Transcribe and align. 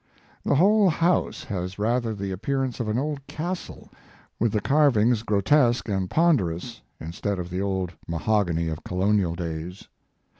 The 0.43 0.55
whole 0.55 0.89
house 0.89 1.43
has 1.43 1.77
rather 1.77 2.15
the 2.15 2.33
ap 2.33 2.41
pearance 2.41 2.79
of 2.79 2.87
an 2.87 2.97
old 2.97 3.27
castle, 3.27 3.91
with 4.39 4.51
the 4.51 4.59
carv 4.59 4.97
ings 4.99 5.21
grotesque 5.21 5.87
and 5.89 6.09
ponderous, 6.09 6.81
Instead 6.99 7.37
of 7.37 7.51
the 7.51 7.61
old 7.61 7.93
mahogany 8.07 8.67
of 8.67 8.83
colonial 8.83 9.35
days. 9.35 9.87